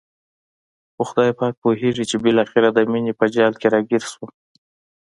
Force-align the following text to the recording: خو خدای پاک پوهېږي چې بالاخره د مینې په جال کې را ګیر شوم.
خو 0.93 1.01
خدای 1.09 1.31
پاک 1.39 1.53
پوهېږي 1.63 2.05
چې 2.11 2.15
بالاخره 2.25 2.69
د 2.73 2.79
مینې 2.91 3.13
په 3.19 3.25
جال 3.35 3.53
کې 3.59 3.67
را 3.73 3.79
ګیر 3.89 4.03
شوم. 4.11 4.29